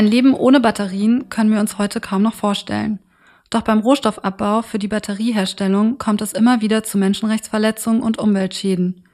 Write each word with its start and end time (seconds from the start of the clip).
Ein 0.00 0.06
Leben 0.06 0.32
ohne 0.32 0.60
Batterien 0.60 1.28
können 1.28 1.52
wir 1.52 1.60
uns 1.60 1.76
heute 1.76 2.00
kaum 2.00 2.22
noch 2.22 2.32
vorstellen. 2.32 3.00
Doch 3.50 3.60
beim 3.60 3.80
Rohstoffabbau 3.80 4.62
für 4.62 4.78
die 4.78 4.88
Batterieherstellung 4.88 5.98
kommt 5.98 6.22
es 6.22 6.32
immer 6.32 6.62
wieder 6.62 6.82
zu 6.82 6.96
Menschenrechtsverletzungen 6.96 8.02
und 8.02 8.16
Umweltschäden. 8.16 9.04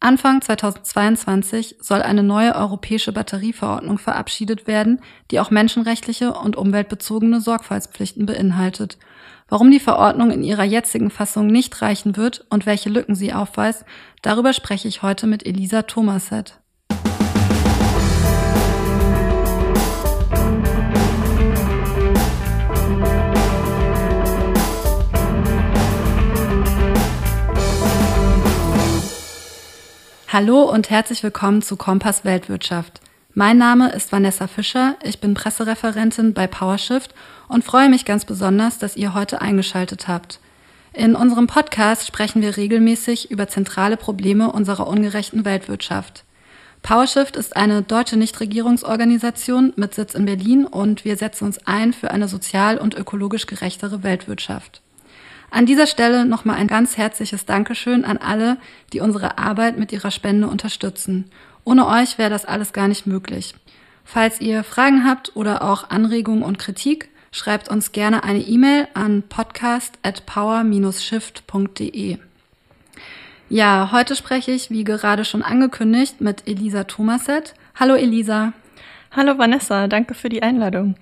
Anfang 0.00 0.42
2022 0.42 1.76
soll 1.80 2.02
eine 2.02 2.24
neue 2.24 2.56
europäische 2.56 3.12
Batterieverordnung 3.12 3.98
verabschiedet 3.98 4.66
werden, 4.66 5.00
die 5.30 5.38
auch 5.38 5.52
menschenrechtliche 5.52 6.32
und 6.32 6.56
umweltbezogene 6.56 7.40
Sorgfaltspflichten 7.40 8.26
beinhaltet. 8.26 8.98
Warum 9.48 9.70
die 9.70 9.78
Verordnung 9.78 10.32
in 10.32 10.42
ihrer 10.42 10.64
jetzigen 10.64 11.10
Fassung 11.10 11.46
nicht 11.46 11.80
reichen 11.82 12.16
wird 12.16 12.44
und 12.50 12.66
welche 12.66 12.88
Lücken 12.88 13.14
sie 13.14 13.32
aufweist, 13.32 13.84
darüber 14.22 14.52
spreche 14.52 14.88
ich 14.88 15.02
heute 15.02 15.28
mit 15.28 15.46
Elisa 15.46 15.82
Thomaset. 15.82 16.61
Hallo 30.32 30.62
und 30.62 30.88
herzlich 30.88 31.22
willkommen 31.22 31.60
zu 31.60 31.76
Kompass 31.76 32.24
Weltwirtschaft. 32.24 33.02
Mein 33.34 33.58
Name 33.58 33.92
ist 33.92 34.12
Vanessa 34.12 34.46
Fischer, 34.46 34.96
ich 35.02 35.20
bin 35.20 35.34
Pressereferentin 35.34 36.32
bei 36.32 36.46
PowerShift 36.46 37.14
und 37.48 37.64
freue 37.64 37.90
mich 37.90 38.06
ganz 38.06 38.24
besonders, 38.24 38.78
dass 38.78 38.96
ihr 38.96 39.12
heute 39.12 39.42
eingeschaltet 39.42 40.08
habt. 40.08 40.40
In 40.94 41.16
unserem 41.16 41.48
Podcast 41.48 42.06
sprechen 42.06 42.40
wir 42.40 42.56
regelmäßig 42.56 43.30
über 43.30 43.46
zentrale 43.46 43.98
Probleme 43.98 44.50
unserer 44.50 44.86
ungerechten 44.86 45.44
Weltwirtschaft. 45.44 46.24
PowerShift 46.80 47.36
ist 47.36 47.54
eine 47.54 47.82
deutsche 47.82 48.16
Nichtregierungsorganisation 48.16 49.74
mit 49.76 49.92
Sitz 49.94 50.14
in 50.14 50.24
Berlin 50.24 50.64
und 50.64 51.04
wir 51.04 51.18
setzen 51.18 51.44
uns 51.44 51.66
ein 51.66 51.92
für 51.92 52.10
eine 52.10 52.26
sozial 52.26 52.78
und 52.78 52.94
ökologisch 52.94 53.44
gerechtere 53.46 54.02
Weltwirtschaft. 54.02 54.80
An 55.52 55.66
dieser 55.66 55.86
Stelle 55.86 56.24
nochmal 56.24 56.56
ein 56.56 56.66
ganz 56.66 56.96
herzliches 56.96 57.44
Dankeschön 57.44 58.06
an 58.06 58.16
alle, 58.16 58.56
die 58.94 59.00
unsere 59.00 59.36
Arbeit 59.36 59.78
mit 59.78 59.92
ihrer 59.92 60.10
Spende 60.10 60.48
unterstützen. 60.48 61.30
Ohne 61.62 61.86
euch 61.86 62.16
wäre 62.16 62.30
das 62.30 62.46
alles 62.46 62.72
gar 62.72 62.88
nicht 62.88 63.06
möglich. 63.06 63.54
Falls 64.02 64.40
ihr 64.40 64.64
Fragen 64.64 65.04
habt 65.04 65.36
oder 65.36 65.60
auch 65.60 65.90
Anregungen 65.90 66.42
und 66.42 66.58
Kritik, 66.58 67.10
schreibt 67.32 67.68
uns 67.68 67.92
gerne 67.92 68.24
eine 68.24 68.40
E-Mail 68.40 68.88
an 68.94 69.24
podcast 69.28 69.98
at 70.02 70.24
power-shift.de. 70.24 72.16
Ja, 73.50 73.90
heute 73.92 74.16
spreche 74.16 74.52
ich, 74.52 74.70
wie 74.70 74.84
gerade 74.84 75.26
schon 75.26 75.42
angekündigt, 75.42 76.22
mit 76.22 76.48
Elisa 76.48 76.84
Thomaset. 76.84 77.52
Hallo 77.74 77.94
Elisa. 77.94 78.54
Hallo 79.10 79.36
Vanessa, 79.36 79.86
danke 79.86 80.14
für 80.14 80.30
die 80.30 80.42
Einladung. 80.42 80.94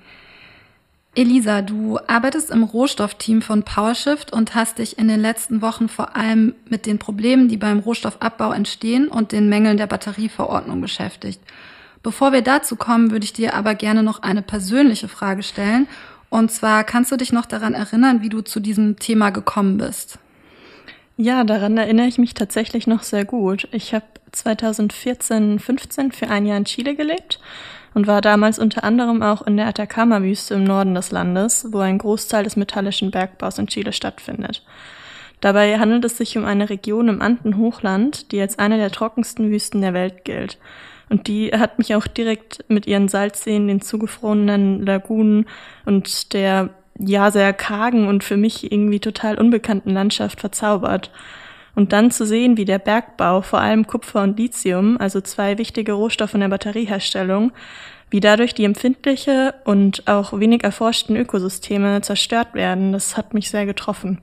Elisa, 1.16 1.60
du 1.60 1.98
arbeitest 2.06 2.50
im 2.50 2.62
Rohstoffteam 2.62 3.42
von 3.42 3.64
PowerShift 3.64 4.32
und 4.32 4.54
hast 4.54 4.78
dich 4.78 4.96
in 4.96 5.08
den 5.08 5.20
letzten 5.20 5.60
Wochen 5.60 5.88
vor 5.88 6.16
allem 6.16 6.54
mit 6.68 6.86
den 6.86 7.00
Problemen, 7.00 7.48
die 7.48 7.56
beim 7.56 7.80
Rohstoffabbau 7.80 8.52
entstehen 8.52 9.08
und 9.08 9.32
den 9.32 9.48
Mängeln 9.48 9.76
der 9.76 9.88
Batterieverordnung 9.88 10.80
beschäftigt. 10.80 11.40
Bevor 12.04 12.32
wir 12.32 12.42
dazu 12.42 12.76
kommen, 12.76 13.10
würde 13.10 13.24
ich 13.24 13.32
dir 13.32 13.54
aber 13.54 13.74
gerne 13.74 14.04
noch 14.04 14.22
eine 14.22 14.40
persönliche 14.40 15.08
Frage 15.08 15.42
stellen. 15.42 15.88
Und 16.28 16.52
zwar 16.52 16.84
kannst 16.84 17.10
du 17.10 17.16
dich 17.16 17.32
noch 17.32 17.44
daran 17.44 17.74
erinnern, 17.74 18.22
wie 18.22 18.28
du 18.28 18.40
zu 18.40 18.60
diesem 18.60 19.00
Thema 19.00 19.30
gekommen 19.30 19.78
bist? 19.78 20.20
Ja, 21.16 21.42
daran 21.42 21.76
erinnere 21.76 22.06
ich 22.06 22.18
mich 22.18 22.34
tatsächlich 22.34 22.86
noch 22.86 23.02
sehr 23.02 23.24
gut. 23.24 23.66
Ich 23.72 23.92
habe 23.94 24.06
2014, 24.30 25.58
15 25.58 26.12
für 26.12 26.28
ein 26.28 26.46
Jahr 26.46 26.56
in 26.56 26.64
Chile 26.66 26.94
gelebt 26.94 27.40
und 27.94 28.06
war 28.06 28.20
damals 28.20 28.58
unter 28.58 28.84
anderem 28.84 29.22
auch 29.22 29.42
in 29.42 29.56
der 29.56 29.66
Atacama-Wüste 29.66 30.54
im 30.54 30.64
Norden 30.64 30.94
des 30.94 31.10
Landes, 31.10 31.66
wo 31.70 31.78
ein 31.78 31.98
Großteil 31.98 32.44
des 32.44 32.56
metallischen 32.56 33.10
Bergbaus 33.10 33.58
in 33.58 33.66
Chile 33.66 33.92
stattfindet. 33.92 34.62
Dabei 35.40 35.78
handelt 35.78 36.04
es 36.04 36.18
sich 36.18 36.36
um 36.36 36.44
eine 36.44 36.68
Region 36.68 37.08
im 37.08 37.22
Andenhochland, 37.22 38.30
die 38.32 38.40
als 38.40 38.58
eine 38.58 38.76
der 38.76 38.90
trockensten 38.90 39.50
Wüsten 39.50 39.80
der 39.80 39.94
Welt 39.94 40.24
gilt. 40.24 40.58
Und 41.08 41.26
die 41.26 41.48
hat 41.48 41.78
mich 41.78 41.94
auch 41.94 42.06
direkt 42.06 42.64
mit 42.68 42.86
ihren 42.86 43.08
Salzseen, 43.08 43.66
den 43.66 43.80
zugefrorenen 43.80 44.86
Lagunen 44.86 45.46
und 45.84 46.32
der 46.34 46.70
ja 46.98 47.30
sehr 47.30 47.52
kargen 47.52 48.06
und 48.06 48.22
für 48.22 48.36
mich 48.36 48.70
irgendwie 48.70 49.00
total 49.00 49.38
unbekannten 49.38 49.90
Landschaft 49.90 50.40
verzaubert. 50.40 51.10
Und 51.74 51.92
dann 51.92 52.10
zu 52.10 52.26
sehen, 52.26 52.56
wie 52.56 52.64
der 52.64 52.78
Bergbau, 52.78 53.42
vor 53.42 53.60
allem 53.60 53.86
Kupfer 53.86 54.22
und 54.22 54.38
Lithium, 54.38 54.96
also 54.98 55.20
zwei 55.20 55.58
wichtige 55.58 55.92
Rohstoffe 55.92 56.34
in 56.34 56.40
der 56.40 56.48
Batterieherstellung, 56.48 57.52
wie 58.10 58.20
dadurch 58.20 58.54
die 58.54 58.64
empfindliche 58.64 59.54
und 59.64 60.08
auch 60.08 60.38
wenig 60.38 60.64
erforschten 60.64 61.16
Ökosysteme 61.16 62.00
zerstört 62.02 62.54
werden, 62.54 62.92
das 62.92 63.16
hat 63.16 63.34
mich 63.34 63.50
sehr 63.50 63.66
getroffen. 63.66 64.20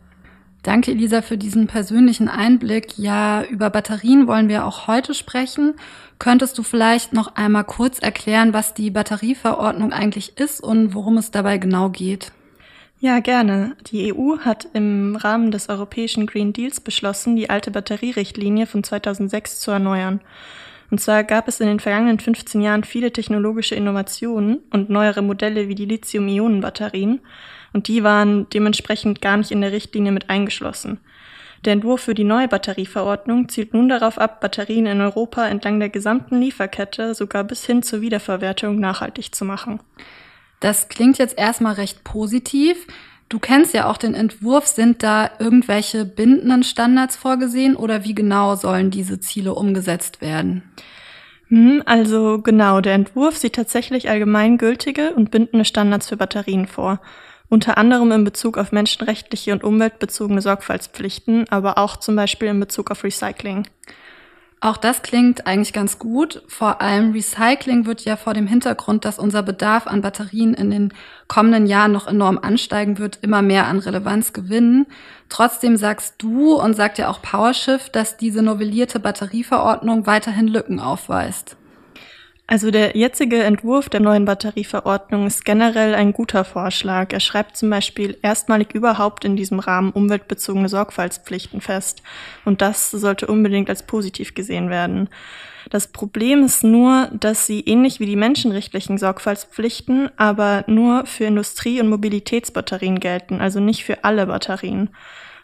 Danke, 0.64 0.92
Elisa, 0.92 1.22
für 1.22 1.38
diesen 1.38 1.68
persönlichen 1.68 2.28
Einblick. 2.28 2.98
Ja, 2.98 3.44
über 3.44 3.70
Batterien 3.70 4.28
wollen 4.28 4.50
wir 4.50 4.66
auch 4.66 4.88
heute 4.88 5.14
sprechen. 5.14 5.76
Könntest 6.20 6.58
du 6.58 6.64
vielleicht 6.64 7.14
noch 7.14 7.36
einmal 7.36 7.64
kurz 7.64 8.00
erklären, 8.00 8.52
was 8.52 8.74
die 8.74 8.92
Batterieverordnung 8.92 9.94
eigentlich 9.94 10.38
ist 10.38 10.62
und 10.62 10.94
worum 10.94 11.18
es 11.18 11.32
dabei 11.32 11.58
genau 11.58 11.90
geht? 11.90 12.34
Ja, 13.00 13.20
gerne. 13.20 13.76
Die 13.92 14.12
EU 14.12 14.40
hat 14.40 14.70
im 14.74 15.16
Rahmen 15.16 15.52
des 15.52 15.70
europäischen 15.70 16.26
Green 16.26 16.52
Deals 16.52 16.80
beschlossen, 16.80 17.36
die 17.36 17.48
alte 17.48 17.70
Batterierichtlinie 17.70 18.66
von 18.66 18.84
2006 18.84 19.60
zu 19.60 19.70
erneuern. 19.70 20.20
Und 20.90 21.00
zwar 21.00 21.24
gab 21.24 21.48
es 21.48 21.60
in 21.60 21.68
den 21.68 21.80
vergangenen 21.80 22.20
15 22.20 22.60
Jahren 22.60 22.84
viele 22.84 23.14
technologische 23.14 23.76
Innovationen 23.76 24.62
und 24.72 24.90
neuere 24.90 25.22
Modelle 25.22 25.68
wie 25.68 25.76
die 25.76 25.86
Lithium-Ionen-Batterien. 25.86 27.20
Und 27.72 27.88
die 27.88 28.04
waren 28.04 28.50
dementsprechend 28.50 29.22
gar 29.22 29.38
nicht 29.38 29.52
in 29.52 29.62
der 29.62 29.74
Richtlinie 29.74 30.12
mit 30.12 30.32
eingeschlossen. 30.32 31.00
Der 31.66 31.74
Entwurf 31.74 32.02
für 32.02 32.16
die 32.16 32.24
neue 32.24 32.48
Batterieverordnung 32.48 33.50
zielt 33.50 33.76
nun 33.76 33.90
darauf 33.90 34.18
ab, 34.18 34.42
Batterien 34.42 34.88
in 34.88 35.02
Europa 35.02 35.46
entlang 35.48 35.80
der 35.80 35.90
gesamten 35.90 36.40
Lieferkette 36.40 37.14
sogar 37.14 37.44
bis 37.44 37.64
hin 37.64 37.84
zur 37.84 38.02
Wiederverwertung 38.02 38.80
nachhaltig 38.80 39.36
zu 39.36 39.46
machen. 39.46 39.82
Das 40.60 40.90
klingt 40.90 41.18
jetzt 41.18 41.38
erstmal 41.38 41.74
recht 41.74 42.04
positiv. 42.04 42.88
Du 43.30 43.40
kennst 43.40 43.74
ja 43.74 43.90
auch 43.90 43.98
den 43.98 44.14
Entwurf. 44.14 44.68
Sind 44.68 45.04
da 45.04 45.32
irgendwelche 45.40 46.06
bindenden 46.06 46.64
Standards 46.64 47.16
vorgesehen 47.16 47.76
oder 47.76 48.04
wie 48.04 48.16
genau 48.16 48.56
sollen 48.56 48.90
diese 48.90 49.20
Ziele 49.20 49.54
umgesetzt 49.54 50.22
werden? 50.22 50.64
Hm, 51.50 51.84
also 51.86 52.42
genau, 52.42 52.82
der 52.82 52.94
Entwurf 52.94 53.38
sieht 53.38 53.56
tatsächlich 53.56 54.10
allgemeingültige 54.10 55.14
und 55.14 55.32
bindende 55.32 55.66
Standards 55.66 56.10
für 56.10 56.18
Batterien 56.18 56.68
vor. 56.68 57.00
Unter 57.50 57.78
anderem 57.78 58.12
in 58.12 58.24
Bezug 58.26 58.58
auf 58.58 58.74
menschenrechtliche 58.74 59.54
und 59.54 59.64
umweltbezogene 59.64 60.42
Sorgfaltspflichten, 60.42 61.48
aber 61.50 61.78
auch 61.78 61.96
zum 61.98 62.18
Beispiel 62.18 62.50
in 62.50 62.60
Bezug 62.60 62.92
auf 62.92 63.06
Recycling. 63.06 63.68
Auch 64.60 64.78
das 64.78 65.04
klingt 65.04 65.46
eigentlich 65.46 65.72
ganz 65.72 66.00
gut. 66.00 66.42
Vor 66.48 66.82
allem 66.82 67.12
Recycling 67.12 67.86
wird 67.86 68.02
ja 68.06 68.16
vor 68.16 68.34
dem 68.34 68.48
Hintergrund, 68.48 69.06
dass 69.06 69.20
unser 69.20 69.44
Bedarf 69.44 69.86
an 69.86 70.02
Batterien 70.02 70.56
in 70.56 70.72
den 70.72 70.94
kommenden 71.28 71.68
Jahren 71.68 71.92
noch 71.92 72.08
enorm 72.08 72.40
ansteigen 72.40 72.98
wird, 72.98 73.20
immer 73.22 73.44
mehr 73.44 73.68
an 73.68 73.78
Relevanz 73.78 74.34
gewinnen. 74.34 74.88
Trotzdem 75.30 75.78
sagst 75.78 76.16
du 76.18 76.56
und 76.56 76.76
sagt 76.76 76.98
ja 76.98 77.10
auch 77.10 77.22
PowerShift, 77.22 77.96
dass 77.96 78.18
diese 78.18 78.42
novellierte 78.42 79.00
Batterieverordnung 79.00 80.08
weiterhin 80.08 80.48
Lücken 80.48 80.80
aufweist. 80.80 81.57
Also 82.50 82.72
der 82.72 82.96
jetzige 82.96 83.44
Entwurf 83.44 83.90
der 83.90 84.00
neuen 84.00 84.24
Batterieverordnung 84.24 85.28
ist 85.28 85.44
generell 85.44 85.94
ein 85.94 86.14
guter 86.14 86.46
Vorschlag. 86.46 87.12
Er 87.12 87.20
schreibt 87.20 87.58
zum 87.58 87.70
Beispiel 87.70 88.18
erstmalig 88.22 88.74
überhaupt 88.74 89.26
in 89.26 89.36
diesem 89.36 89.60
Rahmen 89.60 89.92
umweltbezogene 89.92 90.70
Sorgfaltspflichten 90.70 91.60
fest. 91.60 92.04
Und 92.46 92.62
das 92.62 92.90
sollte 92.90 93.28
unbedingt 93.28 93.70
als 93.70 93.84
positiv 93.84 94.34
gesehen 94.34 94.70
werden. 94.70 95.10
Das 95.70 95.88
Problem 95.90 96.46
ist 96.46 96.64
nur, 96.64 97.10
dass 97.20 97.46
sie 97.46 97.60
ähnlich 97.60 98.00
wie 98.00 98.06
die 98.06 98.16
menschenrechtlichen 98.16 98.98
Sorgfaltspflichten 98.98 100.10
aber 100.16 100.64
nur 100.68 101.06
für 101.06 101.26
Industrie- 101.26 101.82
und 101.82 101.90
Mobilitätsbatterien 101.90 103.02
gelten, 103.02 103.42
also 103.42 103.60
nicht 103.60 103.84
für 103.84 104.06
alle 104.06 104.26
Batterien. 104.26 104.90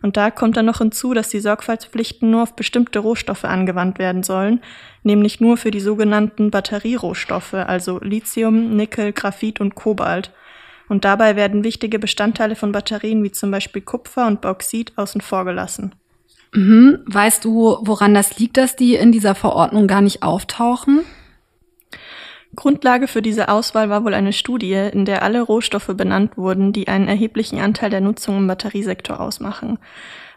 Und 0.03 0.17
da 0.17 0.29
kommt 0.31 0.57
dann 0.57 0.65
noch 0.65 0.79
hinzu, 0.79 1.13
dass 1.13 1.29
die 1.29 1.39
Sorgfaltspflichten 1.39 2.29
nur 2.29 2.43
auf 2.43 2.57
bestimmte 2.57 2.99
Rohstoffe 2.99 3.45
angewandt 3.45 3.99
werden 3.99 4.21
sollen, 4.21 4.59
nämlich 5.01 5.39
nur 5.39 5.55
für 5.55 5.71
die 5.71 5.79
sogenannten 5.79 6.51
Batterierohstoffe, 6.51 7.53
also 7.53 7.99
Lithium, 8.01 8.75
Nickel, 8.75 9.13
Graphit 9.13 9.61
und 9.61 9.75
Kobalt. 9.75 10.31
Und 10.89 11.05
dabei 11.05 11.37
werden 11.37 11.63
wichtige 11.63 11.99
Bestandteile 11.99 12.57
von 12.57 12.73
Batterien 12.73 13.23
wie 13.23 13.31
zum 13.31 13.49
Beispiel 13.49 13.81
Kupfer 13.81 14.27
und 14.27 14.41
Bauxit 14.41 14.91
außen 14.97 15.21
vor 15.21 15.45
gelassen. 15.45 15.95
Mhm. 16.53 16.99
Weißt 17.05 17.45
du, 17.45 17.77
woran 17.81 18.13
das 18.13 18.37
liegt, 18.37 18.57
dass 18.57 18.75
die 18.75 18.95
in 18.95 19.13
dieser 19.13 19.35
Verordnung 19.35 19.87
gar 19.87 20.01
nicht 20.01 20.21
auftauchen? 20.21 20.99
Grundlage 22.55 23.07
für 23.07 23.21
diese 23.21 23.49
Auswahl 23.49 23.89
war 23.89 24.03
wohl 24.03 24.13
eine 24.13 24.33
Studie, 24.33 24.73
in 24.73 25.05
der 25.05 25.23
alle 25.23 25.41
Rohstoffe 25.41 25.91
benannt 25.95 26.37
wurden, 26.37 26.71
die 26.71 26.87
einen 26.87 27.07
erheblichen 27.07 27.59
Anteil 27.59 27.89
der 27.89 28.01
Nutzung 28.01 28.37
im 28.37 28.47
Batteriesektor 28.47 29.19
ausmachen. 29.19 29.79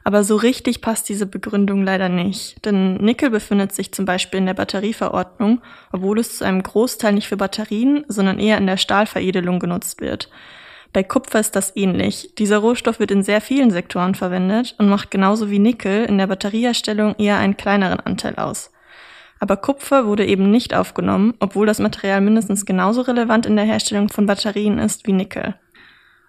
Aber 0.02 0.22
so 0.22 0.36
richtig 0.36 0.80
passt 0.82 1.08
diese 1.08 1.26
Begründung 1.26 1.82
leider 1.82 2.08
nicht, 2.08 2.64
denn 2.64 2.94
Nickel 2.94 3.28
befindet 3.28 3.72
sich 3.72 3.92
zum 3.92 4.04
Beispiel 4.04 4.38
in 4.38 4.46
der 4.46 4.54
Batterieverordnung, 4.54 5.60
obwohl 5.92 6.20
es 6.20 6.38
zu 6.38 6.44
einem 6.44 6.62
Großteil 6.62 7.12
nicht 7.12 7.26
für 7.26 7.36
Batterien, 7.36 8.04
sondern 8.06 8.38
eher 8.38 8.56
in 8.56 8.68
der 8.68 8.76
Stahlveredelung 8.76 9.58
genutzt 9.58 10.00
wird. 10.00 10.30
Bei 10.92 11.02
Kupfer 11.02 11.40
ist 11.40 11.56
das 11.56 11.76
ähnlich. 11.76 12.30
Dieser 12.38 12.58
Rohstoff 12.58 13.00
wird 13.00 13.10
in 13.10 13.22
sehr 13.22 13.40
vielen 13.40 13.70
Sektoren 13.70 14.14
verwendet 14.14 14.76
und 14.78 14.88
macht 14.88 15.10
genauso 15.10 15.50
wie 15.50 15.58
Nickel 15.58 16.04
in 16.04 16.18
der 16.18 16.28
Batterieherstellung 16.28 17.16
eher 17.18 17.38
einen 17.38 17.56
kleineren 17.56 18.00
Anteil 18.00 18.36
aus. 18.36 18.70
Aber 19.38 19.56
Kupfer 19.56 20.06
wurde 20.06 20.24
eben 20.24 20.50
nicht 20.50 20.74
aufgenommen, 20.74 21.34
obwohl 21.40 21.66
das 21.66 21.78
Material 21.78 22.20
mindestens 22.20 22.64
genauso 22.64 23.02
relevant 23.02 23.46
in 23.46 23.56
der 23.56 23.64
Herstellung 23.64 24.08
von 24.08 24.26
Batterien 24.26 24.78
ist 24.78 25.06
wie 25.06 25.12
Nickel. 25.12 25.54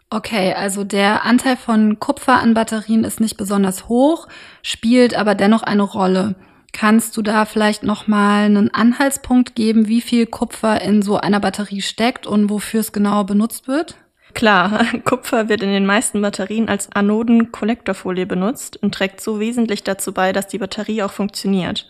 Okay, 0.09 0.54
also 0.54 0.83
der 0.83 1.25
Anteil 1.25 1.57
von 1.57 2.00
Kupfer 2.00 2.39
an 2.39 2.54
Batterien 2.54 3.04
ist 3.04 3.19
nicht 3.19 3.38
besonders 3.38 3.89
hoch, 3.89 4.27
spielt 4.62 5.15
aber 5.15 5.36
dennoch 5.36 5.63
eine 5.63 5.83
Rolle. 5.83 6.36
Kannst 6.71 7.18
du 7.18 7.21
da 7.21 7.45
vielleicht 7.45 7.83
noch 7.83 8.07
mal 8.07 8.45
einen 8.45 8.74
Anhaltspunkt 8.74 9.56
geben, 9.56 9.88
wie 9.88 10.01
viel 10.01 10.25
Kupfer 10.25 10.81
in 10.81 11.01
so 11.01 11.18
einer 11.18 11.39
Batterie 11.39 11.81
steckt 11.81 12.27
und 12.27 12.50
wofür 12.50 12.81
es 12.81 12.92
genau 12.92 13.24
benutzt 13.24 13.68
wird? 13.68 13.95
Klar, 14.33 14.86
Kupfer 15.04 15.50
wird 15.50 15.63
in 15.63 15.71
den 15.71 15.86
meisten 15.86 16.21
Batterien 16.21 16.69
als 16.69 16.92
Anoden-Kollektorfolie 16.92 18.25
benutzt 18.25 18.77
und 18.77 18.94
trägt 18.94 19.19
so 19.19 19.39
wesentlich 19.39 19.83
dazu 19.83 20.13
bei, 20.13 20.31
dass 20.31 20.48
die 20.48 20.59
Batterie 20.59 21.04
auch 21.04 21.12
funktioniert. 21.12 21.89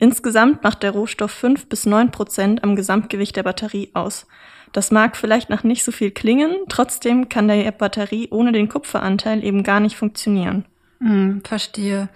Insgesamt 0.00 0.64
macht 0.64 0.82
der 0.82 0.92
Rohstoff 0.92 1.30
5 1.30 1.68
bis 1.68 1.84
9 1.84 2.10
Prozent 2.10 2.64
am 2.64 2.74
Gesamtgewicht 2.74 3.36
der 3.36 3.42
Batterie 3.42 3.90
aus. 3.92 4.26
Das 4.72 4.90
mag 4.90 5.14
vielleicht 5.14 5.50
noch 5.50 5.62
nicht 5.62 5.84
so 5.84 5.92
viel 5.92 6.10
klingen, 6.10 6.54
trotzdem 6.70 7.28
kann 7.28 7.48
der 7.48 7.70
Batterie 7.70 8.28
ohne 8.30 8.50
den 8.50 8.70
Kupferanteil 8.70 9.44
eben 9.44 9.62
gar 9.62 9.78
nicht 9.78 9.96
funktionieren. 9.96 10.64
Hm, 11.00 11.42
verstehe. 11.44 12.08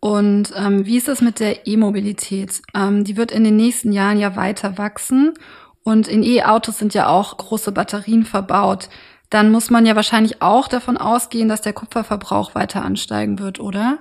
Und 0.00 0.54
ähm, 0.56 0.86
wie 0.86 0.96
ist 0.96 1.08
es 1.08 1.20
mit 1.20 1.38
der 1.38 1.66
E-Mobilität? 1.66 2.62
Ähm, 2.74 3.04
die 3.04 3.18
wird 3.18 3.30
in 3.30 3.44
den 3.44 3.56
nächsten 3.56 3.92
Jahren 3.92 4.18
ja 4.18 4.34
weiter 4.34 4.78
wachsen 4.78 5.34
und 5.82 6.08
in 6.08 6.22
E-Autos 6.22 6.78
sind 6.78 6.94
ja 6.94 7.08
auch 7.08 7.36
große 7.36 7.72
Batterien 7.72 8.24
verbaut. 8.24 8.88
Dann 9.28 9.52
muss 9.52 9.68
man 9.68 9.84
ja 9.84 9.96
wahrscheinlich 9.96 10.40
auch 10.40 10.66
davon 10.66 10.96
ausgehen, 10.96 11.50
dass 11.50 11.60
der 11.60 11.74
Kupferverbrauch 11.74 12.54
weiter 12.54 12.82
ansteigen 12.82 13.38
wird, 13.38 13.60
oder? 13.60 13.98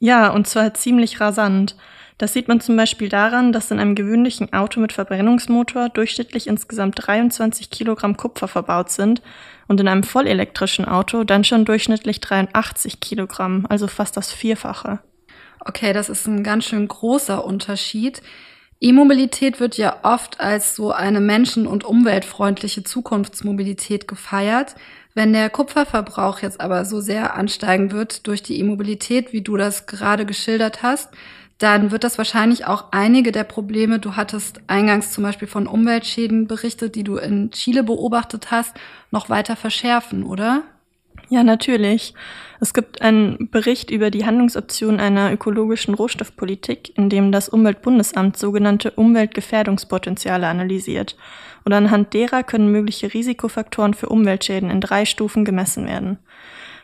Ja, 0.00 0.28
und 0.28 0.46
zwar 0.46 0.74
ziemlich 0.74 1.18
rasant. 1.18 1.76
Das 2.18 2.32
sieht 2.32 2.48
man 2.48 2.60
zum 2.60 2.76
Beispiel 2.76 3.08
daran, 3.08 3.52
dass 3.52 3.70
in 3.70 3.78
einem 3.78 3.94
gewöhnlichen 3.94 4.52
Auto 4.52 4.80
mit 4.80 4.92
Verbrennungsmotor 4.92 5.88
durchschnittlich 5.88 6.48
insgesamt 6.48 7.06
23 7.06 7.70
Kilogramm 7.70 8.16
Kupfer 8.16 8.48
verbaut 8.48 8.90
sind 8.90 9.22
und 9.68 9.80
in 9.80 9.86
einem 9.86 10.02
vollelektrischen 10.02 10.84
Auto 10.84 11.22
dann 11.22 11.44
schon 11.44 11.64
durchschnittlich 11.64 12.20
83 12.20 12.98
Kilogramm, 12.98 13.66
also 13.68 13.86
fast 13.86 14.16
das 14.16 14.32
Vierfache. 14.32 14.98
Okay, 15.60 15.92
das 15.92 16.08
ist 16.08 16.26
ein 16.26 16.42
ganz 16.42 16.64
schön 16.64 16.88
großer 16.88 17.44
Unterschied. 17.44 18.20
E-Mobilität 18.80 19.60
wird 19.60 19.76
ja 19.76 19.98
oft 20.02 20.40
als 20.40 20.74
so 20.74 20.92
eine 20.92 21.20
menschen- 21.20 21.66
und 21.66 21.84
umweltfreundliche 21.84 22.82
Zukunftsmobilität 22.82 24.08
gefeiert. 24.08 24.74
Wenn 25.14 25.32
der 25.32 25.50
Kupferverbrauch 25.50 26.40
jetzt 26.40 26.60
aber 26.60 26.84
so 26.84 27.00
sehr 27.00 27.34
ansteigen 27.34 27.92
wird 27.92 28.26
durch 28.26 28.42
die 28.42 28.58
E-Mobilität, 28.58 29.32
wie 29.32 29.42
du 29.42 29.56
das 29.56 29.86
gerade 29.86 30.26
geschildert 30.26 30.82
hast, 30.82 31.10
dann 31.58 31.90
wird 31.90 32.04
das 32.04 32.18
wahrscheinlich 32.18 32.66
auch 32.66 32.86
einige 32.92 33.32
der 33.32 33.44
Probleme, 33.44 33.98
du 33.98 34.14
hattest 34.14 34.60
eingangs 34.68 35.10
zum 35.10 35.24
Beispiel 35.24 35.48
von 35.48 35.66
Umweltschäden 35.66 36.46
berichtet, 36.46 36.94
die 36.94 37.04
du 37.04 37.16
in 37.16 37.50
Chile 37.50 37.82
beobachtet 37.82 38.52
hast, 38.52 38.76
noch 39.10 39.28
weiter 39.28 39.56
verschärfen, 39.56 40.22
oder? 40.22 40.62
Ja, 41.30 41.42
natürlich. 41.42 42.14
Es 42.60 42.72
gibt 42.72 43.02
einen 43.02 43.50
Bericht 43.50 43.90
über 43.90 44.10
die 44.10 44.24
Handlungsoptionen 44.24 45.00
einer 45.00 45.32
ökologischen 45.32 45.94
Rohstoffpolitik, 45.94 46.96
in 46.96 47.10
dem 47.10 47.32
das 47.32 47.48
Umweltbundesamt 47.48 48.38
sogenannte 48.38 48.92
Umweltgefährdungspotenziale 48.92 50.46
analysiert. 50.46 51.16
Und 51.64 51.72
anhand 51.74 52.14
derer 52.14 52.44
können 52.44 52.72
mögliche 52.72 53.12
Risikofaktoren 53.12 53.94
für 53.94 54.08
Umweltschäden 54.08 54.70
in 54.70 54.80
drei 54.80 55.04
Stufen 55.04 55.44
gemessen 55.44 55.86
werden. 55.86 56.18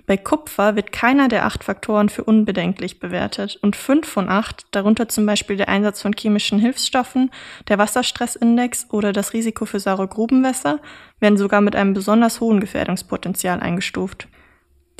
Bei 0.06 0.18
Kupfer 0.18 0.76
wird 0.76 0.92
keiner 0.92 1.28
der 1.28 1.46
acht 1.46 1.64
Faktoren 1.64 2.10
für 2.10 2.24
unbedenklich 2.24 3.00
bewertet 3.00 3.58
und 3.62 3.74
fünf 3.74 4.06
von 4.06 4.28
acht, 4.28 4.66
darunter 4.70 5.08
zum 5.08 5.24
Beispiel 5.24 5.56
der 5.56 5.70
Einsatz 5.70 6.02
von 6.02 6.12
chemischen 6.12 6.58
Hilfsstoffen, 6.58 7.30
der 7.68 7.78
Wasserstressindex 7.78 8.88
oder 8.90 9.12
das 9.12 9.32
Risiko 9.32 9.64
für 9.64 9.80
saure 9.80 10.06
Grubenwässer, 10.06 10.78
werden 11.20 11.38
sogar 11.38 11.62
mit 11.62 11.74
einem 11.74 11.94
besonders 11.94 12.40
hohen 12.40 12.60
Gefährdungspotenzial 12.60 13.60
eingestuft. 13.60 14.28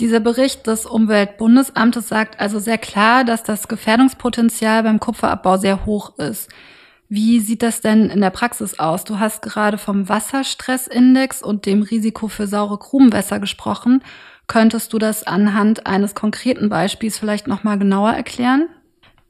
Dieser 0.00 0.20
Bericht 0.20 0.66
des 0.66 0.86
Umweltbundesamtes 0.86 2.08
sagt 2.08 2.40
also 2.40 2.58
sehr 2.58 2.78
klar, 2.78 3.24
dass 3.24 3.42
das 3.44 3.68
Gefährdungspotenzial 3.68 4.82
beim 4.82 5.00
Kupferabbau 5.00 5.58
sehr 5.58 5.84
hoch 5.84 6.18
ist. 6.18 6.50
Wie 7.08 7.38
sieht 7.38 7.62
das 7.62 7.80
denn 7.80 8.08
in 8.08 8.20
der 8.20 8.30
Praxis 8.30 8.78
aus? 8.78 9.04
Du 9.04 9.20
hast 9.20 9.42
gerade 9.42 9.78
vom 9.78 10.08
Wasserstressindex 10.08 11.42
und 11.42 11.66
dem 11.66 11.82
Risiko 11.82 12.28
für 12.28 12.46
saure 12.46 12.78
Grubenwässer 12.78 13.38
gesprochen. 13.38 14.02
Könntest 14.46 14.92
du 14.92 14.98
das 14.98 15.26
anhand 15.26 15.86
eines 15.86 16.14
konkreten 16.14 16.68
Beispiels 16.68 17.18
vielleicht 17.18 17.46
nochmal 17.46 17.78
genauer 17.78 18.12
erklären? 18.12 18.68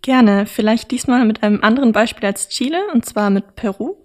Gerne, 0.02 0.46
vielleicht 0.46 0.90
diesmal 0.90 1.24
mit 1.24 1.42
einem 1.42 1.62
anderen 1.62 1.92
Beispiel 1.92 2.26
als 2.26 2.48
Chile, 2.48 2.78
und 2.92 3.06
zwar 3.06 3.30
mit 3.30 3.56
Peru. 3.56 3.96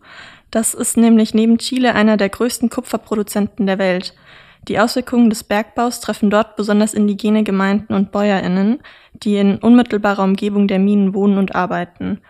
Das 0.52 0.74
ist 0.74 0.98
nämlich 0.98 1.34
neben 1.34 1.58
Chile 1.58 1.94
einer 1.94 2.16
der 2.16 2.30
größten 2.30 2.70
Kupferproduzenten 2.70 3.68
der 3.68 3.80
Welt. 3.80 4.16
Die 4.68 4.80
Auswirkungen 4.80 5.30
des 5.30 5.44
Bergbaus 5.44 6.00
treffen 6.00 6.30
dort 6.30 6.56
besonders 6.56 6.94
indigene 6.94 7.44
Gemeinden 7.44 7.94
und 7.94 8.12
Bäuerinnen, 8.12 8.80
die 9.14 9.38
in 9.38 9.58
unmittelbarer 9.58 10.24
Umgebung 10.24 10.68
der 10.68 10.80
Minen 10.80 11.14
wohnen 11.14 11.38
und 11.38 11.56
arbeiten. 11.56 12.22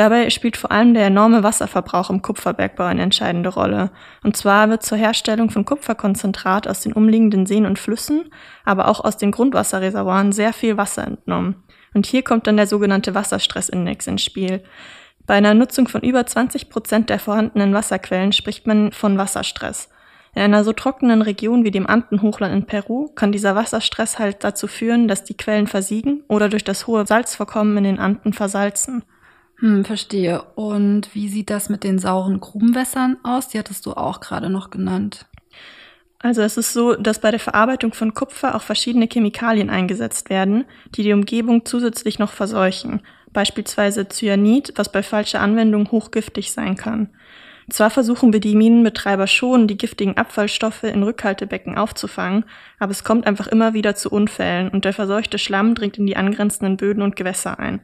Dabei 0.00 0.30
spielt 0.30 0.56
vor 0.56 0.72
allem 0.72 0.94
der 0.94 1.04
enorme 1.04 1.42
Wasserverbrauch 1.42 2.08
im 2.08 2.22
Kupferbergbau 2.22 2.84
eine 2.84 3.02
entscheidende 3.02 3.50
Rolle. 3.50 3.90
Und 4.24 4.34
zwar 4.34 4.70
wird 4.70 4.82
zur 4.82 4.96
Herstellung 4.96 5.50
von 5.50 5.66
Kupferkonzentrat 5.66 6.66
aus 6.66 6.80
den 6.80 6.94
umliegenden 6.94 7.44
Seen 7.44 7.66
und 7.66 7.78
Flüssen, 7.78 8.30
aber 8.64 8.88
auch 8.88 9.04
aus 9.04 9.18
den 9.18 9.30
Grundwasserreservoiren 9.30 10.32
sehr 10.32 10.54
viel 10.54 10.78
Wasser 10.78 11.06
entnommen. 11.06 11.56
Und 11.92 12.06
hier 12.06 12.22
kommt 12.22 12.46
dann 12.46 12.56
der 12.56 12.66
sogenannte 12.66 13.14
Wasserstressindex 13.14 14.06
ins 14.06 14.24
Spiel. 14.24 14.62
Bei 15.26 15.34
einer 15.34 15.52
Nutzung 15.52 15.86
von 15.86 16.00
über 16.00 16.24
20 16.24 16.70
Prozent 16.70 17.10
der 17.10 17.18
vorhandenen 17.18 17.74
Wasserquellen 17.74 18.32
spricht 18.32 18.66
man 18.66 18.92
von 18.92 19.18
Wasserstress. 19.18 19.90
In 20.34 20.40
einer 20.40 20.64
so 20.64 20.72
trockenen 20.72 21.20
Region 21.20 21.62
wie 21.62 21.72
dem 21.72 21.86
Andenhochland 21.86 22.54
in 22.54 22.64
Peru 22.64 23.08
kann 23.08 23.32
dieser 23.32 23.54
Wasserstress 23.54 24.18
halt 24.18 24.44
dazu 24.44 24.66
führen, 24.66 25.08
dass 25.08 25.24
die 25.24 25.36
Quellen 25.36 25.66
versiegen 25.66 26.22
oder 26.26 26.48
durch 26.48 26.64
das 26.64 26.86
hohe 26.86 27.04
Salzvorkommen 27.04 27.76
in 27.76 27.84
den 27.84 27.98
Anden 27.98 28.32
versalzen. 28.32 29.02
Hm, 29.60 29.84
verstehe. 29.84 30.42
Und 30.54 31.14
wie 31.14 31.28
sieht 31.28 31.50
das 31.50 31.68
mit 31.68 31.84
den 31.84 31.98
sauren 31.98 32.40
Grubenwässern 32.40 33.18
aus? 33.22 33.48
Die 33.48 33.58
hattest 33.58 33.84
du 33.86 33.92
auch 33.92 34.20
gerade 34.20 34.48
noch 34.48 34.70
genannt. 34.70 35.26
Also 36.18 36.42
es 36.42 36.56
ist 36.56 36.72
so, 36.72 36.94
dass 36.96 37.20
bei 37.20 37.30
der 37.30 37.40
Verarbeitung 37.40 37.94
von 37.94 38.12
Kupfer 38.12 38.54
auch 38.54 38.62
verschiedene 38.62 39.08
Chemikalien 39.10 39.70
eingesetzt 39.70 40.28
werden, 40.28 40.64
die 40.94 41.02
die 41.02 41.12
Umgebung 41.12 41.64
zusätzlich 41.64 42.18
noch 42.18 42.32
verseuchen. 42.32 43.00
Beispielsweise 43.32 44.08
Cyanid, 44.08 44.72
was 44.76 44.92
bei 44.92 45.02
falscher 45.02 45.40
Anwendung 45.40 45.90
hochgiftig 45.90 46.52
sein 46.52 46.76
kann. 46.76 47.10
Zwar 47.70 47.90
versuchen 47.90 48.32
wir 48.32 48.40
die 48.40 48.56
Minenbetreiber 48.56 49.26
schon, 49.26 49.68
die 49.68 49.78
giftigen 49.78 50.16
Abfallstoffe 50.16 50.82
in 50.82 51.02
Rückhaltebecken 51.02 51.78
aufzufangen, 51.78 52.44
aber 52.78 52.90
es 52.90 53.04
kommt 53.04 53.26
einfach 53.26 53.46
immer 53.46 53.74
wieder 53.74 53.94
zu 53.94 54.10
Unfällen 54.10 54.70
und 54.70 54.84
der 54.84 54.92
verseuchte 54.92 55.38
Schlamm 55.38 55.74
dringt 55.74 55.96
in 55.96 56.06
die 56.06 56.16
angrenzenden 56.16 56.76
Böden 56.76 57.02
und 57.02 57.14
Gewässer 57.14 57.60
ein. 57.60 57.80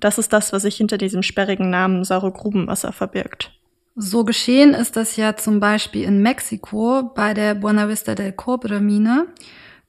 Das 0.00 0.18
ist 0.18 0.32
das, 0.32 0.52
was 0.52 0.62
sich 0.62 0.76
hinter 0.76 0.98
diesem 0.98 1.22
sperrigen 1.22 1.70
Namen 1.70 2.04
saure 2.04 2.30
Grubenwasser 2.30 2.92
verbirgt. 2.92 3.52
So 3.96 4.24
geschehen 4.24 4.74
ist 4.74 4.94
das 4.96 5.16
ja 5.16 5.36
zum 5.36 5.58
Beispiel 5.58 6.04
in 6.04 6.22
Mexiko 6.22 7.10
bei 7.14 7.34
der 7.34 7.54
Buena 7.56 7.88
Vista 7.88 8.14
del 8.14 8.32
Cobre 8.32 8.80
Mine. 8.80 9.26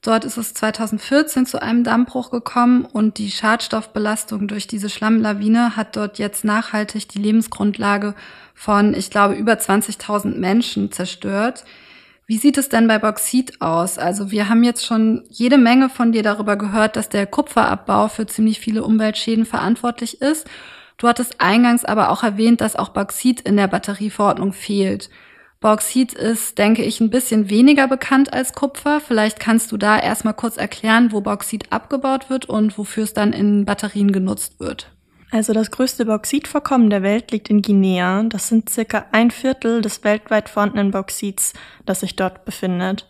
Dort 0.02 0.24
ist 0.24 0.38
es 0.38 0.54
2014 0.54 1.46
zu 1.46 1.60
einem 1.60 1.84
Dammbruch 1.84 2.30
gekommen 2.30 2.86
und 2.86 3.18
die 3.18 3.30
Schadstoffbelastung 3.30 4.48
durch 4.48 4.66
diese 4.66 4.88
Schlammlawine 4.88 5.76
hat 5.76 5.94
dort 5.94 6.18
jetzt 6.18 6.42
nachhaltig 6.42 7.08
die 7.08 7.18
Lebensgrundlage 7.18 8.14
von, 8.54 8.94
ich 8.94 9.10
glaube, 9.10 9.34
über 9.34 9.52
20.000 9.52 10.38
Menschen 10.38 10.90
zerstört. 10.90 11.64
Wie 12.30 12.38
sieht 12.38 12.58
es 12.58 12.68
denn 12.68 12.86
bei 12.86 13.00
Bauxit 13.00 13.60
aus? 13.60 13.98
Also 13.98 14.30
wir 14.30 14.48
haben 14.48 14.62
jetzt 14.62 14.86
schon 14.86 15.24
jede 15.30 15.58
Menge 15.58 15.88
von 15.88 16.12
dir 16.12 16.22
darüber 16.22 16.54
gehört, 16.54 16.94
dass 16.94 17.08
der 17.08 17.26
Kupferabbau 17.26 18.06
für 18.06 18.24
ziemlich 18.24 18.60
viele 18.60 18.84
Umweltschäden 18.84 19.44
verantwortlich 19.44 20.20
ist. 20.22 20.46
Du 20.96 21.08
hattest 21.08 21.40
eingangs 21.40 21.84
aber 21.84 22.08
auch 22.08 22.22
erwähnt, 22.22 22.60
dass 22.60 22.76
auch 22.76 22.90
Bauxit 22.90 23.40
in 23.40 23.56
der 23.56 23.66
Batterieverordnung 23.66 24.52
fehlt. 24.52 25.10
Bauxit 25.58 26.12
ist, 26.12 26.56
denke 26.58 26.84
ich, 26.84 27.00
ein 27.00 27.10
bisschen 27.10 27.50
weniger 27.50 27.88
bekannt 27.88 28.32
als 28.32 28.52
Kupfer. 28.52 29.00
Vielleicht 29.00 29.40
kannst 29.40 29.72
du 29.72 29.76
da 29.76 29.98
erstmal 29.98 30.34
kurz 30.34 30.56
erklären, 30.56 31.10
wo 31.10 31.22
Bauxit 31.22 31.72
abgebaut 31.72 32.30
wird 32.30 32.44
und 32.48 32.78
wofür 32.78 33.02
es 33.02 33.12
dann 33.12 33.32
in 33.32 33.64
Batterien 33.64 34.12
genutzt 34.12 34.60
wird. 34.60 34.92
Also 35.32 35.52
das 35.52 35.70
größte 35.70 36.06
Bauxitvorkommen 36.06 36.90
der 36.90 37.02
Welt 37.02 37.30
liegt 37.30 37.50
in 37.50 37.62
Guinea. 37.62 38.24
Das 38.24 38.48
sind 38.48 38.68
circa 38.68 39.06
ein 39.12 39.30
Viertel 39.30 39.80
des 39.80 40.02
weltweit 40.02 40.48
vorhandenen 40.48 40.90
Bauxits, 40.90 41.52
das 41.86 42.00
sich 42.00 42.16
dort 42.16 42.44
befindet. 42.44 43.06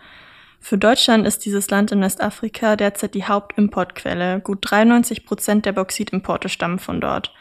Für 0.60 0.76
Deutschland 0.76 1.26
ist 1.26 1.46
dieses 1.46 1.70
Land 1.70 1.90
in 1.92 2.02
Westafrika 2.02 2.76
derzeit 2.76 3.14
die 3.14 3.24
Hauptimportquelle. 3.24 4.40
Gut 4.40 4.58
93 4.60 5.24
Prozent 5.24 5.64
der 5.64 5.72
Bauxitimporte 5.72 6.50
stammen 6.50 6.78
von 6.78 7.00
dort. 7.00 7.32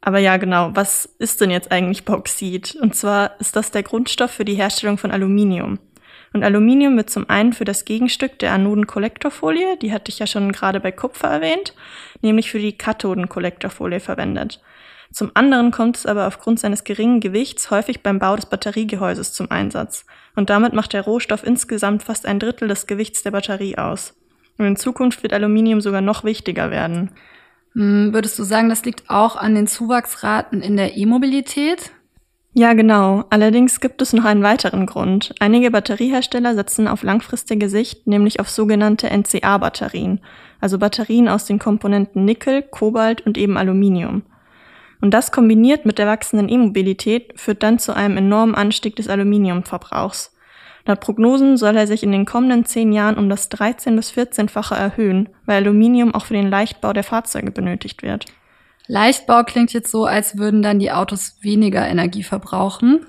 Aber 0.00 0.18
ja, 0.18 0.38
genau, 0.38 0.70
was 0.72 1.04
ist 1.18 1.42
denn 1.42 1.50
jetzt 1.50 1.70
eigentlich 1.70 2.06
Bauxit? 2.06 2.76
Und 2.80 2.94
zwar 2.94 3.38
ist 3.40 3.56
das 3.56 3.70
der 3.70 3.82
Grundstoff 3.82 4.30
für 4.30 4.46
die 4.46 4.54
Herstellung 4.54 4.96
von 4.96 5.10
Aluminium. 5.10 5.78
Und 6.34 6.42
Aluminium 6.42 6.96
wird 6.96 7.10
zum 7.10 7.30
einen 7.30 7.52
für 7.52 7.64
das 7.64 7.84
Gegenstück 7.84 8.40
der 8.40 8.52
Anodenkollektorfolie, 8.52 9.76
die 9.76 9.92
hatte 9.92 10.10
ich 10.10 10.18
ja 10.18 10.26
schon 10.26 10.50
gerade 10.50 10.80
bei 10.80 10.90
Kupfer 10.90 11.28
erwähnt, 11.28 11.74
nämlich 12.22 12.50
für 12.50 12.58
die 12.58 12.76
Kathodenkollektorfolie 12.76 14.00
verwendet. 14.00 14.60
Zum 15.12 15.30
anderen 15.34 15.70
kommt 15.70 15.96
es 15.96 16.06
aber 16.06 16.26
aufgrund 16.26 16.58
seines 16.58 16.82
geringen 16.82 17.20
Gewichts 17.20 17.70
häufig 17.70 18.02
beim 18.02 18.18
Bau 18.18 18.34
des 18.34 18.46
Batteriegehäuses 18.46 19.32
zum 19.32 19.48
Einsatz. 19.52 20.06
Und 20.34 20.50
damit 20.50 20.72
macht 20.72 20.92
der 20.92 21.02
Rohstoff 21.02 21.44
insgesamt 21.44 22.02
fast 22.02 22.26
ein 22.26 22.40
Drittel 22.40 22.66
des 22.66 22.88
Gewichts 22.88 23.22
der 23.22 23.30
Batterie 23.30 23.78
aus. 23.78 24.14
Und 24.58 24.66
in 24.66 24.76
Zukunft 24.76 25.22
wird 25.22 25.32
Aluminium 25.32 25.80
sogar 25.80 26.00
noch 26.00 26.24
wichtiger 26.24 26.72
werden. 26.72 27.12
Hm, 27.74 28.12
würdest 28.12 28.36
du 28.40 28.42
sagen, 28.42 28.68
das 28.68 28.84
liegt 28.84 29.08
auch 29.08 29.36
an 29.36 29.54
den 29.54 29.68
Zuwachsraten 29.68 30.62
in 30.62 30.76
der 30.76 30.96
E-Mobilität? 30.96 31.92
Ja, 32.56 32.72
genau. 32.72 33.24
Allerdings 33.30 33.80
gibt 33.80 34.00
es 34.00 34.12
noch 34.12 34.24
einen 34.24 34.44
weiteren 34.44 34.86
Grund. 34.86 35.34
Einige 35.40 35.72
Batteriehersteller 35.72 36.54
setzen 36.54 36.86
auf 36.86 37.02
langfristige 37.02 37.68
Sicht 37.68 38.06
nämlich 38.06 38.38
auf 38.38 38.48
sogenannte 38.48 39.10
NCA-Batterien, 39.10 40.20
also 40.60 40.78
Batterien 40.78 41.28
aus 41.28 41.46
den 41.46 41.58
Komponenten 41.58 42.24
Nickel, 42.24 42.62
Kobalt 42.62 43.26
und 43.26 43.36
eben 43.38 43.56
Aluminium. 43.56 44.22
Und 45.00 45.12
das 45.12 45.32
kombiniert 45.32 45.84
mit 45.84 45.98
der 45.98 46.06
wachsenden 46.06 46.48
E-Mobilität 46.48 47.32
führt 47.40 47.64
dann 47.64 47.80
zu 47.80 47.92
einem 47.92 48.16
enormen 48.18 48.54
Anstieg 48.54 48.94
des 48.94 49.08
Aluminiumverbrauchs. 49.08 50.32
Laut 50.86 51.00
Prognosen 51.00 51.56
soll 51.56 51.76
er 51.76 51.88
sich 51.88 52.04
in 52.04 52.12
den 52.12 52.24
kommenden 52.24 52.64
zehn 52.64 52.92
Jahren 52.92 53.18
um 53.18 53.28
das 53.28 53.48
13 53.48 53.96
bis 53.96 54.12
14-fache 54.12 54.76
erhöhen, 54.76 55.28
weil 55.44 55.64
Aluminium 55.64 56.14
auch 56.14 56.26
für 56.26 56.34
den 56.34 56.50
Leichtbau 56.50 56.92
der 56.92 57.04
Fahrzeuge 57.04 57.50
benötigt 57.50 58.04
wird. 58.04 58.26
Leichtbau 58.86 59.44
klingt 59.44 59.72
jetzt 59.72 59.90
so, 59.90 60.04
als 60.04 60.38
würden 60.38 60.62
dann 60.62 60.78
die 60.78 60.92
Autos 60.92 61.38
weniger 61.40 61.86
Energie 61.86 62.22
verbrauchen. 62.22 63.06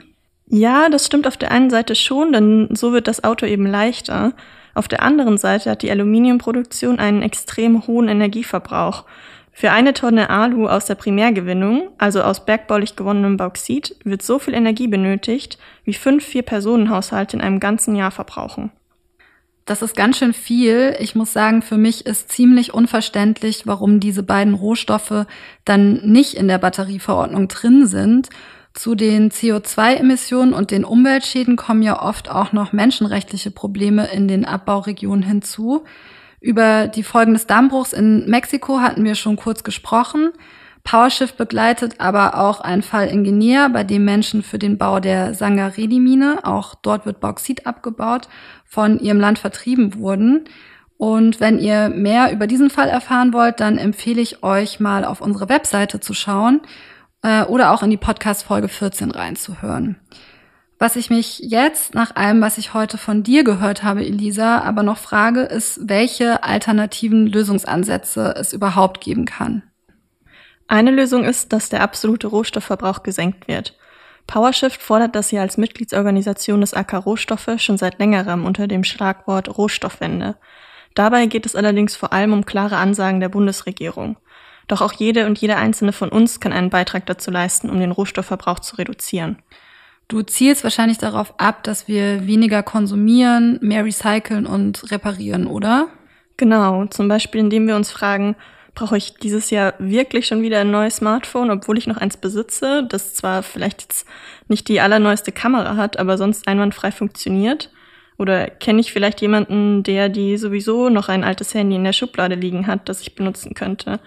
Ja, 0.47 0.89
das 0.89 1.05
stimmt 1.05 1.27
auf 1.27 1.37
der 1.37 1.51
einen 1.51 1.69
Seite 1.69 1.95
schon, 1.95 2.31
denn 2.31 2.69
so 2.71 2.93
wird 2.93 3.07
das 3.07 3.23
Auto 3.23 3.45
eben 3.45 3.65
leichter. 3.65 4.33
Auf 4.73 4.87
der 4.87 5.01
anderen 5.01 5.37
Seite 5.37 5.71
hat 5.71 5.81
die 5.81 5.91
Aluminiumproduktion 5.91 6.99
einen 6.99 7.21
extrem 7.21 7.87
hohen 7.87 8.07
Energieverbrauch. 8.07 9.05
Für 9.51 9.71
eine 9.71 9.93
Tonne 9.93 10.29
Alu 10.29 10.67
aus 10.67 10.85
der 10.85 10.95
Primärgewinnung, 10.95 11.89
also 11.97 12.21
aus 12.21 12.45
bergbaulich 12.45 12.97
gewonnenem 12.97 13.37
Bauxit, 13.37 13.95
wird 14.03 14.21
so 14.21 14.37
viel 14.37 14.53
Energie 14.53 14.87
benötigt, 14.87 15.57
wie 15.85 15.93
fünf 15.93 16.25
Vier-Personen-Haushalte 16.25 17.37
in 17.37 17.41
einem 17.41 17.61
ganzen 17.61 17.95
Jahr 17.95 18.11
verbrauchen. 18.11 18.71
Das 19.65 19.81
ist 19.81 19.95
ganz 19.95 20.19
schön 20.19 20.33
viel. 20.33 20.95
Ich 20.99 21.15
muss 21.15 21.33
sagen, 21.33 21.63
für 21.63 21.77
mich 21.77 22.05
ist 22.05 22.31
ziemlich 22.31 22.73
unverständlich, 22.73 23.65
warum 23.65 23.99
diese 23.99 24.21
beiden 24.21 24.53
Rohstoffe 24.53 25.25
dann 25.65 25.95
nicht 26.11 26.35
in 26.35 26.47
der 26.47 26.59
Batterieverordnung 26.59 27.47
drin 27.47 27.87
sind. 27.87 28.29
Zu 28.75 28.93
den 28.93 29.31
CO2-Emissionen 29.31 30.53
und 30.53 30.69
den 30.69 30.85
Umweltschäden 30.85 31.55
kommen 31.55 31.81
ja 31.81 31.99
oft 31.99 32.29
auch 32.29 32.51
noch 32.53 32.73
menschenrechtliche 32.73 33.49
Probleme 33.49 34.07
in 34.11 34.27
den 34.27 34.45
Abbauregionen 34.45 35.23
hinzu. 35.23 35.83
Über 36.41 36.87
die 36.87 37.01
Folgen 37.01 37.33
des 37.33 37.47
Dammbruchs 37.47 37.91
in 37.91 38.29
Mexiko 38.29 38.81
hatten 38.81 39.03
wir 39.03 39.15
schon 39.15 39.35
kurz 39.35 39.63
gesprochen. 39.63 40.31
PowerShift 40.85 41.35
begleitet 41.35 41.95
aber 41.99 42.39
auch 42.39 42.61
einen 42.61 42.83
Fall 42.83 43.07
in 43.07 43.23
Guinea, 43.23 43.67
bei 43.67 43.83
dem 43.83 44.05
Menschen 44.05 44.43
für 44.43 44.59
den 44.59 44.77
Bau 44.77 44.99
der 44.99 45.33
Sangaredi-Mine, 45.33 46.41
auch 46.43 46.75
dort 46.75 47.07
wird 47.07 47.19
Bauxit 47.19 47.65
abgebaut, 47.65 48.29
von 48.65 48.99
ihrem 48.99 49.19
Land 49.19 49.39
vertrieben 49.39 49.95
wurden. 49.95 50.45
Und 50.97 51.39
wenn 51.39 51.59
ihr 51.59 51.89
mehr 51.89 52.31
über 52.31 52.45
diesen 52.45 52.69
Fall 52.69 52.87
erfahren 52.87 53.33
wollt, 53.33 53.59
dann 53.59 53.79
empfehle 53.79 54.21
ich 54.21 54.43
euch 54.43 54.79
mal 54.79 55.03
auf 55.03 55.21
unsere 55.21 55.49
Webseite 55.49 55.99
zu 55.99 56.13
schauen 56.13 56.61
äh, 57.23 57.43
oder 57.43 57.71
auch 57.71 57.81
in 57.81 57.89
die 57.89 57.97
Podcast-Folge 57.97 58.67
14 58.67 59.09
reinzuhören. 59.09 59.97
Was 60.77 60.97
ich 60.97 61.09
mich 61.09 61.39
jetzt 61.39 61.95
nach 61.95 62.15
allem, 62.15 62.41
was 62.41 62.59
ich 62.59 62.75
heute 62.75 62.99
von 62.99 63.23
dir 63.23 63.43
gehört 63.43 63.81
habe, 63.81 64.05
Elisa, 64.05 64.59
aber 64.59 64.83
noch 64.83 64.97
frage, 64.97 65.41
ist, 65.41 65.79
welche 65.89 66.43
alternativen 66.43 67.25
Lösungsansätze 67.25 68.35
es 68.37 68.53
überhaupt 68.53 69.01
geben 69.01 69.25
kann. 69.25 69.63
Eine 70.67 70.91
Lösung 70.91 71.23
ist, 71.23 71.53
dass 71.53 71.69
der 71.69 71.81
absolute 71.81 72.27
Rohstoffverbrauch 72.27 73.03
gesenkt 73.03 73.47
wird. 73.47 73.77
PowerShift 74.27 74.81
fordert 74.81 75.15
das 75.15 75.31
ja 75.31 75.41
als 75.41 75.57
Mitgliedsorganisation 75.57 76.61
des 76.61 76.73
AK 76.73 77.05
Rohstoffe 77.05 77.49
schon 77.57 77.77
seit 77.77 77.99
längerem 77.99 78.45
unter 78.45 78.67
dem 78.67 78.83
Schlagwort 78.83 79.57
Rohstoffwende. 79.57 80.35
Dabei 80.95 81.27
geht 81.27 81.45
es 81.45 81.55
allerdings 81.55 81.95
vor 81.95 82.13
allem 82.13 82.33
um 82.33 82.45
klare 82.45 82.77
Ansagen 82.77 83.19
der 83.19 83.29
Bundesregierung. 83.29 84.17
Doch 84.67 84.81
auch 84.81 84.93
jede 84.93 85.27
und 85.27 85.37
jeder 85.37 85.57
einzelne 85.57 85.91
von 85.91 86.09
uns 86.09 86.39
kann 86.39 86.53
einen 86.53 86.71
Beitrag 86.71 87.05
dazu 87.05 87.29
leisten, 87.29 87.69
um 87.69 87.79
den 87.79 87.91
Rohstoffverbrauch 87.91 88.59
zu 88.59 88.77
reduzieren. 88.77 89.37
Du 90.07 90.21
zielst 90.21 90.63
wahrscheinlich 90.63 90.97
darauf 90.97 91.39
ab, 91.39 91.63
dass 91.63 91.87
wir 91.87 92.25
weniger 92.25 92.63
konsumieren, 92.63 93.59
mehr 93.61 93.85
recyceln 93.85 94.45
und 94.45 94.91
reparieren, 94.91 95.45
oder? 95.47 95.87
Genau, 96.37 96.85
zum 96.87 97.07
Beispiel 97.07 97.41
indem 97.41 97.67
wir 97.67 97.75
uns 97.75 97.91
fragen, 97.91 98.35
brauche 98.75 98.97
ich 98.97 99.15
dieses 99.15 99.49
Jahr 99.49 99.73
wirklich 99.79 100.27
schon 100.27 100.41
wieder 100.41 100.59
ein 100.59 100.69
neues 100.69 100.97
Smartphone, 100.97 101.49
obwohl 101.49 101.77
ich 101.77 101.87
noch 101.87 101.97
eins 101.97 102.17
besitze, 102.17 102.85
das 102.87 103.15
zwar 103.15 103.41
vielleicht 103.41 103.81
jetzt 103.81 104.07
nicht 104.47 104.67
die 104.67 104.81
allerneueste 104.81 105.31
Kamera 105.31 105.77
hat, 105.77 105.97
aber 105.97 106.17
sonst 106.17 106.47
einwandfrei 106.47 106.91
funktioniert? 106.91 107.71
Oder 108.17 108.49
kenne 108.49 108.79
ich 108.81 108.93
vielleicht 108.93 109.21
jemanden, 109.21 109.83
der 109.83 110.09
die 110.09 110.37
sowieso 110.37 110.89
noch 110.89 111.09
ein 111.09 111.23
altes 111.23 111.53
Handy 111.53 111.75
in 111.75 111.83
der 111.83 111.93
Schublade 111.93 112.35
liegen 112.35 112.67
hat, 112.67 112.87
das 112.87 113.01
ich 113.01 113.15
benutzen 113.15 113.53
könnte? 113.53 113.99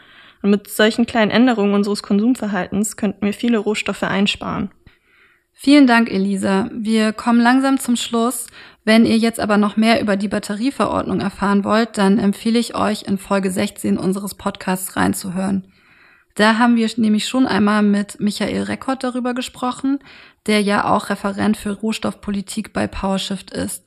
Und 0.42 0.50
mit 0.50 0.68
solchen 0.68 1.06
kleinen 1.06 1.30
Änderungen 1.30 1.74
unseres 1.74 2.02
Konsumverhaltens 2.02 2.96
könnten 2.96 3.26
wir 3.26 3.32
viele 3.32 3.58
Rohstoffe 3.58 4.04
einsparen. 4.04 4.70
Vielen 5.52 5.88
Dank, 5.88 6.08
Elisa. 6.10 6.70
Wir 6.72 7.12
kommen 7.12 7.40
langsam 7.40 7.80
zum 7.80 7.96
Schluss. 7.96 8.46
Wenn 8.88 9.04
ihr 9.04 9.18
jetzt 9.18 9.38
aber 9.38 9.58
noch 9.58 9.76
mehr 9.76 10.00
über 10.00 10.16
die 10.16 10.28
Batterieverordnung 10.28 11.20
erfahren 11.20 11.62
wollt, 11.62 11.98
dann 11.98 12.18
empfehle 12.18 12.58
ich 12.58 12.74
euch, 12.74 13.02
in 13.02 13.18
Folge 13.18 13.50
16 13.50 13.98
unseres 13.98 14.34
Podcasts 14.34 14.96
reinzuhören. 14.96 15.70
Da 16.36 16.56
haben 16.56 16.76
wir 16.76 16.88
nämlich 16.96 17.28
schon 17.28 17.46
einmal 17.46 17.82
mit 17.82 18.18
Michael 18.18 18.62
Reckott 18.62 19.04
darüber 19.04 19.34
gesprochen, 19.34 19.98
der 20.46 20.62
ja 20.62 20.90
auch 20.90 21.10
Referent 21.10 21.58
für 21.58 21.72
Rohstoffpolitik 21.72 22.72
bei 22.72 22.86
PowerShift 22.86 23.50
ist. 23.50 23.84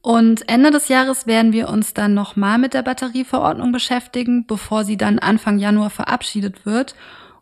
Und 0.00 0.48
Ende 0.48 0.72
des 0.72 0.88
Jahres 0.88 1.28
werden 1.28 1.52
wir 1.52 1.68
uns 1.68 1.94
dann 1.94 2.12
nochmal 2.12 2.58
mit 2.58 2.74
der 2.74 2.82
Batterieverordnung 2.82 3.70
beschäftigen, 3.70 4.48
bevor 4.48 4.82
sie 4.82 4.96
dann 4.96 5.20
Anfang 5.20 5.60
Januar 5.60 5.90
verabschiedet 5.90 6.66
wird 6.66 6.96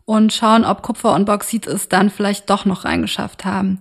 und 0.05 0.33
schauen, 0.33 0.65
ob 0.65 0.83
Kupfer 0.83 1.15
und 1.15 1.25
Bauxit 1.25 1.65
es 1.65 1.89
dann 1.89 2.11
vielleicht 2.11 2.47
doch 2.51 2.65
noch 2.65 2.85
reingeschafft 2.85 3.43
haben. 3.43 3.79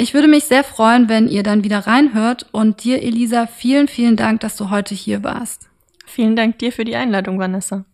Ich 0.00 0.14
würde 0.14 0.28
mich 0.28 0.44
sehr 0.44 0.62
freuen, 0.62 1.08
wenn 1.08 1.26
ihr 1.26 1.42
dann 1.42 1.64
wieder 1.64 1.80
reinhört 1.80 2.46
und 2.52 2.84
dir, 2.84 3.02
Elisa, 3.02 3.48
vielen, 3.48 3.88
vielen 3.88 4.14
Dank, 4.14 4.38
dass 4.40 4.56
du 4.56 4.70
heute 4.70 4.94
hier 4.94 5.24
warst. 5.24 5.68
Vielen 6.06 6.36
Dank 6.36 6.60
dir 6.60 6.70
für 6.70 6.84
die 6.84 6.94
Einladung, 6.94 7.40
Vanessa. 7.40 7.84